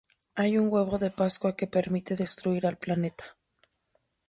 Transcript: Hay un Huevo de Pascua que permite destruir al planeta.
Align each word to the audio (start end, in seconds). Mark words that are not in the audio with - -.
Hay 0.33 0.57
un 0.57 0.69
Huevo 0.73 0.97
de 0.97 1.11
Pascua 1.11 1.55
que 1.55 1.67
permite 1.67 2.15
destruir 2.15 2.65
al 2.65 2.75
planeta. 2.79 3.37